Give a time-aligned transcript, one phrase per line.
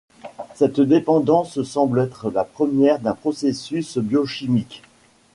[0.55, 4.81] Cette dépendance semble être la première d'un processus biochimique.